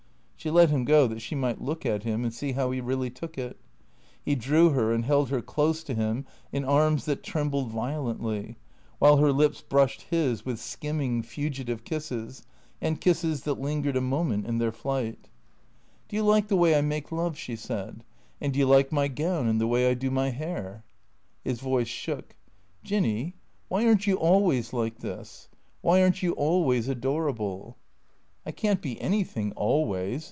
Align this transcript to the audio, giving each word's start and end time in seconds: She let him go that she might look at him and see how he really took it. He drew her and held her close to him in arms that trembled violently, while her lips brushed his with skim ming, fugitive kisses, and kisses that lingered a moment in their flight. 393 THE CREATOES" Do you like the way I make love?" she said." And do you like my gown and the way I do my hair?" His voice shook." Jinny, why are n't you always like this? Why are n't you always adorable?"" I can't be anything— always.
She 0.35 0.49
let 0.49 0.71
him 0.71 0.85
go 0.85 1.05
that 1.05 1.19
she 1.19 1.35
might 1.35 1.61
look 1.61 1.85
at 1.85 2.01
him 2.01 2.23
and 2.23 2.33
see 2.33 2.53
how 2.53 2.71
he 2.71 2.81
really 2.81 3.11
took 3.11 3.37
it. 3.37 3.57
He 4.25 4.33
drew 4.33 4.71
her 4.71 4.91
and 4.91 5.05
held 5.05 5.29
her 5.29 5.39
close 5.39 5.83
to 5.83 5.93
him 5.93 6.25
in 6.51 6.65
arms 6.65 7.05
that 7.05 7.21
trembled 7.21 7.67
violently, 7.69 8.57
while 8.97 9.17
her 9.17 9.31
lips 9.31 9.61
brushed 9.61 10.01
his 10.09 10.43
with 10.43 10.59
skim 10.59 10.97
ming, 10.97 11.21
fugitive 11.21 11.83
kisses, 11.83 12.41
and 12.81 12.99
kisses 12.99 13.43
that 13.43 13.61
lingered 13.61 13.95
a 13.95 14.01
moment 14.01 14.47
in 14.47 14.57
their 14.57 14.71
flight. 14.71 15.29
393 16.09 16.09
THE 16.09 16.09
CREATOES" 16.09 16.09
Do 16.09 16.15
you 16.15 16.23
like 16.23 16.47
the 16.47 16.55
way 16.55 16.75
I 16.75 16.81
make 16.81 17.11
love?" 17.11 17.37
she 17.37 17.55
said." 17.55 18.03
And 18.41 18.51
do 18.51 18.57
you 18.57 18.65
like 18.65 18.91
my 18.91 19.07
gown 19.09 19.45
and 19.47 19.61
the 19.61 19.67
way 19.67 19.87
I 19.87 19.93
do 19.93 20.09
my 20.09 20.31
hair?" 20.31 20.83
His 21.43 21.59
voice 21.59 21.87
shook." 21.87 22.35
Jinny, 22.83 23.35
why 23.67 23.83
are 23.85 23.91
n't 23.93 24.07
you 24.07 24.15
always 24.15 24.73
like 24.73 25.01
this? 25.01 25.49
Why 25.81 25.99
are 26.01 26.07
n't 26.09 26.23
you 26.23 26.31
always 26.31 26.87
adorable?"" 26.87 27.77
I 28.47 28.49
can't 28.49 28.81
be 28.81 28.99
anything— 28.99 29.51
always. 29.55 30.19